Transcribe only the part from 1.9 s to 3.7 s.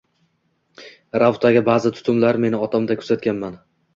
tutumlarni men otamda kuzatganman.